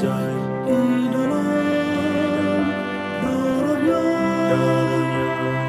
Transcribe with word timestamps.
ajaib 0.00 0.40
di 0.64 1.12
dalam 1.12 2.64
dalamnya 3.20 4.02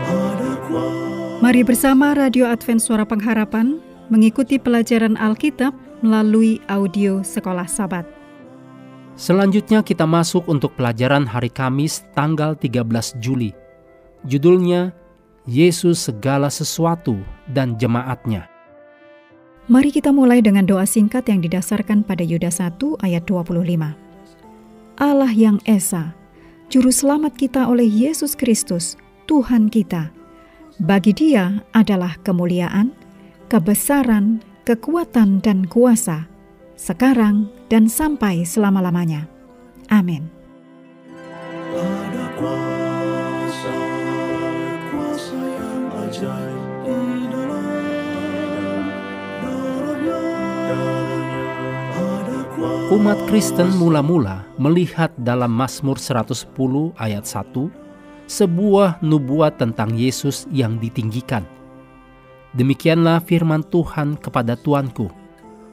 ada 0.08 0.52
kuasa. 0.72 1.44
Mari 1.44 1.62
bersama 1.68 2.16
Radio 2.16 2.48
Advent 2.48 2.80
Suara 2.80 3.04
Pengharapan 3.04 3.84
mengikuti 4.08 4.56
pelajaran 4.56 5.20
Alkitab 5.20 5.76
melalui 6.00 6.64
audio 6.72 7.20
Sekolah 7.28 7.68
Sabat. 7.68 8.08
Selanjutnya 9.20 9.84
kita 9.84 10.08
masuk 10.08 10.48
untuk 10.48 10.80
pelajaran 10.80 11.28
hari 11.28 11.52
Kamis 11.52 12.08
tanggal 12.16 12.56
13 12.56 13.20
Juli. 13.20 13.52
Judulnya 14.24 14.96
Yesus 15.44 16.08
segala 16.08 16.48
sesuatu 16.48 17.20
dan 17.52 17.76
jemaatnya. 17.76 18.48
Mari 19.68 19.92
kita 19.92 20.16
mulai 20.16 20.40
dengan 20.40 20.64
doa 20.64 20.88
singkat 20.88 21.28
yang 21.28 21.44
didasarkan 21.44 22.08
pada 22.08 22.24
Yuda 22.24 22.50
1 22.50 22.80
ayat 23.04 23.28
25. 23.28 24.11
Allah 25.02 25.34
yang 25.34 25.58
Esa, 25.66 26.14
Juru 26.70 26.94
Selamat 26.94 27.34
kita 27.34 27.66
oleh 27.66 27.90
Yesus 27.90 28.38
Kristus, 28.38 28.94
Tuhan 29.26 29.74
kita. 29.74 30.14
Bagi 30.78 31.10
dia 31.10 31.66
adalah 31.74 32.22
kemuliaan, 32.22 32.94
kebesaran, 33.50 34.46
kekuatan, 34.62 35.42
dan 35.42 35.66
kuasa, 35.66 36.30
sekarang 36.78 37.50
dan 37.66 37.90
sampai 37.90 38.46
selama-lamanya. 38.46 39.26
Amin. 39.90 40.41
Umat 52.92 53.16
Kristen 53.32 53.72
mula-mula 53.80 54.44
melihat 54.60 55.16
dalam 55.16 55.56
Mazmur 55.56 55.96
110 55.96 56.44
ayat 57.00 57.24
1 57.24 57.72
sebuah 58.28 59.00
nubuat 59.00 59.56
tentang 59.64 59.96
Yesus 59.96 60.44
yang 60.52 60.76
ditinggikan. 60.76 61.48
Demikianlah 62.52 63.24
firman 63.24 63.64
Tuhan 63.64 64.20
kepada 64.20 64.60
Tuanku, 64.60 65.08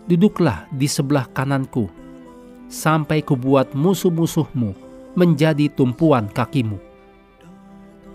duduklah 0.06 0.70
di 0.70 0.86
sebelah 0.86 1.26
kananku, 1.34 1.90
sampai 2.70 3.18
kubuat 3.26 3.74
musuh-musuhmu 3.74 4.78
menjadi 5.18 5.74
tumpuan 5.74 6.30
kakimu. 6.30 6.78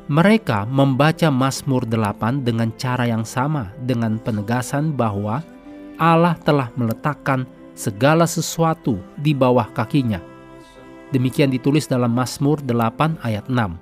Mereka 0.07 0.63
membaca 0.71 1.27
Mazmur 1.27 1.83
8 1.91 2.39
dengan 2.39 2.71
cara 2.79 3.03
yang 3.03 3.27
sama 3.27 3.75
dengan 3.83 4.15
penegasan 4.15 4.95
bahwa 4.95 5.43
Allah 5.99 6.39
telah 6.39 6.71
meletakkan 6.79 7.43
segala 7.73 8.29
sesuatu 8.29 9.02
di 9.17 9.33
bawah 9.33 9.69
kakinya. 9.73 10.21
Demikian 11.13 11.53
ditulis 11.53 11.85
dalam 11.85 12.13
Mazmur 12.13 12.61
8 12.66 13.21
ayat 13.21 13.45
6. 13.45 13.77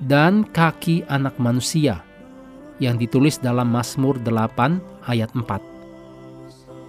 Dan 0.00 0.48
kaki 0.48 1.04
anak 1.12 1.36
manusia 1.36 2.00
yang 2.80 2.96
ditulis 2.96 3.36
dalam 3.36 3.68
Mazmur 3.68 4.16
8 4.24 4.80
ayat 5.04 5.28
4. 5.36 5.60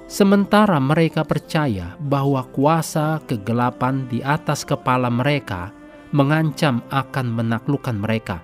Sementara 0.08 0.80
mereka 0.80 1.24
percaya 1.24 1.96
bahwa 2.00 2.44
kuasa 2.52 3.20
kegelapan 3.28 4.08
di 4.08 4.20
atas 4.24 4.68
kepala 4.68 5.08
mereka 5.08 5.72
mengancam 6.12 6.84
akan 6.92 7.32
menaklukkan 7.32 7.96
mereka. 7.96 8.44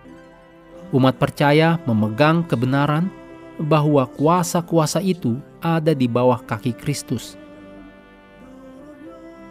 Umat 0.96 1.20
percaya 1.20 1.76
memegang 1.84 2.48
kebenaran 2.48 3.12
bahwa 3.60 4.08
kuasa-kuasa 4.08 5.04
itu 5.04 5.40
ada 5.60 5.92
di 5.92 6.08
bawah 6.08 6.40
kaki 6.40 6.72
Kristus. 6.72 7.36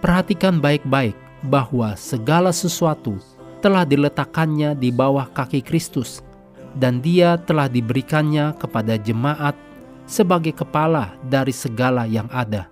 Perhatikan 0.07 0.63
baik-baik 0.63 1.19
bahwa 1.51 1.99
segala 1.99 2.55
sesuatu 2.55 3.19
telah 3.59 3.83
diletakkannya 3.83 4.79
di 4.79 4.95
bawah 4.95 5.27
kaki 5.35 5.67
Kristus, 5.67 6.23
dan 6.79 7.03
Dia 7.03 7.35
telah 7.43 7.67
diberikannya 7.67 8.55
kepada 8.55 9.03
jemaat 9.03 9.59
sebagai 10.07 10.55
kepala 10.55 11.19
dari 11.27 11.51
segala 11.51 12.07
yang 12.07 12.31
ada. 12.31 12.71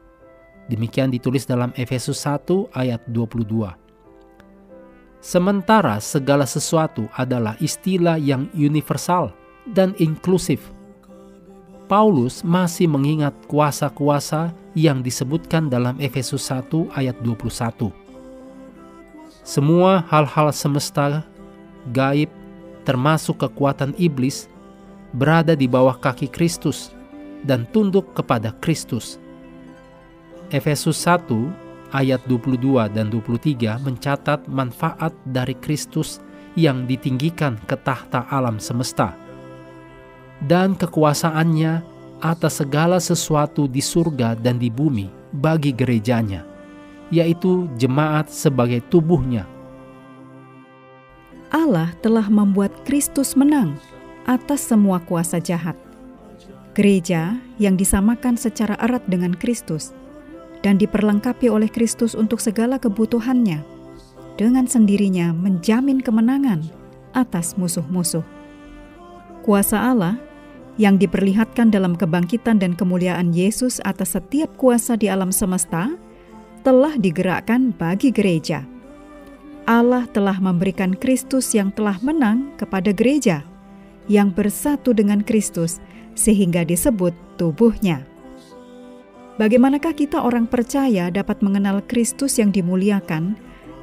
Demikian 0.71 1.11
ditulis 1.11 1.43
dalam 1.43 1.75
Efesus 1.75 2.23
1 2.23 2.71
ayat 2.71 3.03
22. 3.11 3.67
Sementara 5.19 5.99
segala 5.99 6.47
sesuatu 6.47 7.11
adalah 7.19 7.59
istilah 7.59 8.15
yang 8.15 8.47
universal 8.55 9.35
dan 9.75 9.91
inklusif. 9.99 10.71
Paulus 11.85 12.41
masih 12.41 12.89
mengingat 12.89 13.37
kuasa-kuasa 13.45 14.57
yang 14.73 15.05
disebutkan 15.05 15.69
dalam 15.69 16.01
Efesus 16.01 16.49
1 16.49 16.89
ayat 16.97 17.13
21. 17.21 17.93
Semua 19.45 20.01
hal-hal 20.09 20.49
semesta, 20.57 21.21
gaib, 21.93 22.33
termasuk 22.89 23.45
kekuatan 23.45 23.93
iblis, 24.01 24.49
berada 25.13 25.53
di 25.53 25.69
bawah 25.69 26.01
kaki 26.01 26.33
Kristus 26.33 26.89
dan 27.45 27.69
tunduk 27.69 28.17
kepada 28.17 28.57
Kristus. 28.65 29.21
Efesus 30.49 30.97
1 31.05 31.29
ayat 31.93 32.25
22 32.25 32.89
dan 32.97 33.13
23 33.13 33.77
mencatat 33.85 34.41
manfaat 34.49 35.13
dari 35.29 35.53
Kristus 35.61 36.25
yang 36.57 36.89
ditinggikan 36.89 37.61
ke 37.69 37.77
tahta 37.77 38.25
alam 38.33 38.57
semesta 38.57 39.24
dan 40.43 40.75
kekuasaannya 40.75 41.85
atas 42.25 42.65
segala 42.65 42.99
sesuatu 42.99 43.69
di 43.69 43.85
surga 43.85 44.35
dan 44.41 44.59
di 44.59 44.73
bumi 44.73 45.13
bagi 45.31 45.71
gerejanya, 45.71 46.43
yaitu 47.13 47.69
jemaat 47.77 48.33
sebagai 48.33 48.81
tubuhnya. 48.89 49.47
Allah 51.55 51.95
telah 52.03 52.27
membuat 52.27 52.73
Kristus 52.83 53.39
menang 53.39 53.79
atas 54.27 54.67
semua 54.67 54.99
kuasa 54.99 55.39
jahat. 55.39 55.79
Gereja 56.75 57.39
yang 57.63 57.79
disamakan 57.79 58.35
secara 58.35 58.75
erat 58.83 59.07
dengan 59.07 59.31
Kristus 59.39 59.95
dan 60.67 60.81
diperlengkapi 60.81 61.47
oleh 61.47 61.71
Kristus 61.71 62.19
untuk 62.19 62.43
segala 62.43 62.83
kebutuhannya, 62.83 63.63
dengan 64.35 64.67
sendirinya 64.67 65.31
menjamin 65.31 66.03
kemenangan 66.03 66.67
atas 67.15 67.55
musuh-musuh. 67.55 68.44
Kuasa 69.45 69.93
Allah 69.93 70.17
yang 70.81 70.97
diperlihatkan 70.97 71.69
dalam 71.69 72.01
kebangkitan 72.01 72.57
dan 72.57 72.73
kemuliaan 72.73 73.37
Yesus 73.37 73.77
atas 73.85 74.17
setiap 74.17 74.49
kuasa 74.57 74.97
di 74.97 75.13
alam 75.13 75.29
semesta 75.29 75.93
telah 76.65 76.97
digerakkan 76.97 77.77
bagi 77.77 78.09
gereja. 78.09 78.65
Allah 79.69 80.09
telah 80.17 80.41
memberikan 80.41 80.97
Kristus 80.97 81.53
yang 81.53 81.69
telah 81.77 82.01
menang 82.01 82.57
kepada 82.57 82.89
gereja 82.97 83.45
yang 84.09 84.33
bersatu 84.33 84.97
dengan 84.97 85.21
Kristus 85.21 85.77
sehingga 86.17 86.65
disebut 86.65 87.13
tubuhnya. 87.37 88.01
Bagaimanakah 89.37 89.93
kita 89.93 90.25
orang 90.25 90.49
percaya 90.49 91.13
dapat 91.13 91.45
mengenal 91.45 91.85
Kristus 91.85 92.41
yang 92.41 92.49
dimuliakan 92.49 93.37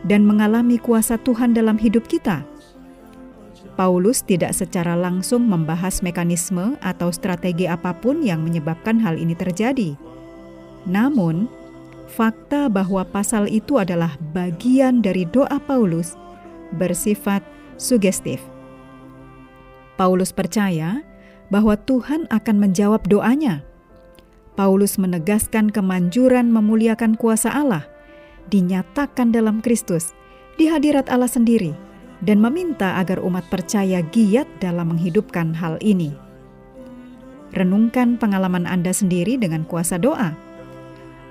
dan 0.10 0.26
mengalami 0.26 0.82
kuasa 0.82 1.22
Tuhan 1.22 1.54
dalam 1.54 1.78
hidup 1.78 2.10
kita? 2.10 2.51
Paulus 3.82 4.22
tidak 4.22 4.54
secara 4.54 4.94
langsung 4.94 5.50
membahas 5.50 6.06
mekanisme 6.06 6.78
atau 6.86 7.10
strategi 7.10 7.66
apa 7.66 7.98
pun 7.98 8.22
yang 8.22 8.46
menyebabkan 8.46 9.02
hal 9.02 9.18
ini 9.18 9.34
terjadi. 9.34 9.98
Namun, 10.86 11.50
fakta 12.06 12.70
bahwa 12.70 13.02
pasal 13.02 13.50
itu 13.50 13.82
adalah 13.82 14.22
bagian 14.38 15.02
dari 15.02 15.26
doa 15.26 15.58
Paulus 15.58 16.14
bersifat 16.78 17.42
sugestif. 17.82 18.38
Paulus 19.98 20.30
percaya 20.30 21.02
bahwa 21.50 21.74
Tuhan 21.74 22.30
akan 22.30 22.62
menjawab 22.62 23.10
doanya. 23.10 23.66
Paulus 24.54 25.02
menegaskan 25.02 25.74
kemanjuran 25.74 26.54
memuliakan 26.54 27.18
kuasa 27.18 27.50
Allah 27.50 27.90
dinyatakan 28.54 29.34
dalam 29.34 29.58
Kristus 29.58 30.14
di 30.62 30.70
hadirat 30.70 31.10
Allah 31.10 31.34
sendiri 31.34 31.90
dan 32.22 32.38
meminta 32.38 33.02
agar 33.02 33.18
umat 33.22 33.46
percaya 33.50 34.06
giat 34.14 34.46
dalam 34.62 34.94
menghidupkan 34.94 35.54
hal 35.58 35.82
ini. 35.82 36.14
Renungkan 37.52 38.16
pengalaman 38.16 38.64
Anda 38.64 38.96
sendiri 38.96 39.36
dengan 39.36 39.68
kuasa 39.68 40.00
doa. 40.00 40.32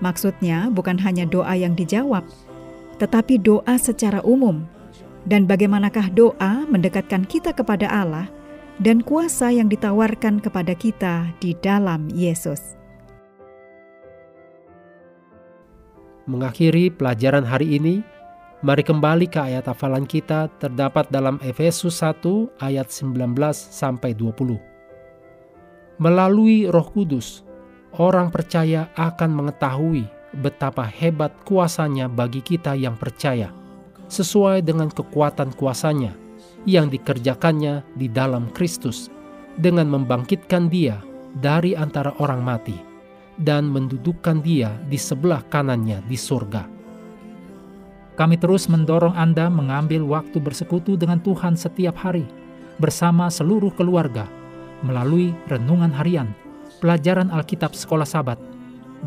Maksudnya 0.04 0.69
bukan 0.69 1.00
hanya 1.00 1.25
doa 1.25 1.56
yang 1.56 1.72
dijawab, 1.72 2.26
tetapi 3.00 3.40
doa 3.40 3.75
secara 3.81 4.20
umum. 4.20 4.66
Dan 5.20 5.44
bagaimanakah 5.44 6.12
doa 6.16 6.64
mendekatkan 6.64 7.28
kita 7.28 7.52
kepada 7.52 7.88
Allah 7.93 8.32
dan 8.81 9.04
kuasa 9.04 9.52
yang 9.52 9.69
ditawarkan 9.69 10.40
kepada 10.40 10.72
kita 10.72 11.28
di 11.44 11.52
dalam 11.60 12.08
Yesus. 12.08 12.81
Mengakhiri 16.25 16.88
pelajaran 16.88 17.44
hari 17.44 17.76
ini, 17.76 18.00
mari 18.60 18.84
kembali 18.84 19.24
ke 19.24 19.40
ayat 19.40 19.72
hafalan 19.72 20.04
kita 20.04 20.52
terdapat 20.60 21.08
dalam 21.08 21.40
Efesus 21.40 22.04
1 22.04 22.60
ayat 22.60 22.92
19 22.92 23.32
sampai 23.56 24.12
20. 24.12 24.60
Melalui 25.96 26.68
Roh 26.68 26.88
Kudus, 26.92 27.40
orang 27.96 28.28
percaya 28.28 28.92
akan 28.96 29.30
mengetahui 29.32 30.04
betapa 30.44 30.84
hebat 30.84 31.32
kuasanya 31.48 32.08
bagi 32.08 32.44
kita 32.44 32.76
yang 32.76 33.00
percaya, 33.00 33.48
sesuai 34.12 34.60
dengan 34.60 34.92
kekuatan 34.92 35.56
kuasanya 35.56 36.12
yang 36.68 36.92
dikerjakannya 36.92 37.80
di 37.96 38.12
dalam 38.12 38.52
Kristus, 38.52 39.08
dengan 39.56 39.88
membangkitkan 39.88 40.68
dia 40.68 41.00
dari 41.32 41.72
antara 41.72 42.12
orang 42.20 42.44
mati, 42.44 42.76
dan 43.40 43.72
mendudukkan 43.72 44.44
dia 44.44 44.76
di 44.84 45.00
sebelah 45.00 45.40
kanannya 45.48 46.04
di 46.04 46.16
surga. 46.20 46.80
Kami 48.18 48.36
terus 48.36 48.66
mendorong 48.66 49.16
Anda 49.16 49.46
mengambil 49.48 50.04
waktu 50.04 50.38
bersekutu 50.42 50.98
dengan 50.98 51.22
Tuhan 51.22 51.56
setiap 51.56 51.96
hari, 51.96 52.26
bersama 52.80 53.28
seluruh 53.28 53.72
keluarga, 53.76 54.28
melalui 54.84 55.36
renungan 55.48 55.92
harian, 55.92 56.32
pelajaran 56.80 57.28
Alkitab 57.32 57.76
sekolah 57.76 58.08
sabat, 58.08 58.40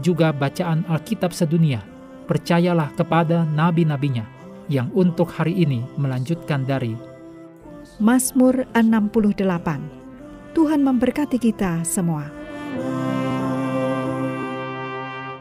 juga 0.01 0.33
bacaan 0.33 0.85
Alkitab 0.89 1.33
sedunia. 1.33 1.83
Percayalah 2.23 2.95
kepada 2.95 3.44
nabi-nabinya 3.44 4.23
yang 4.71 4.88
untuk 4.95 5.27
hari 5.27 5.59
ini 5.59 5.83
melanjutkan 6.00 6.63
dari 6.63 6.95
Mazmur 8.00 8.63
68. 8.71 10.55
Tuhan 10.55 10.81
memberkati 10.81 11.38
kita 11.38 11.83
semua. 11.83 12.31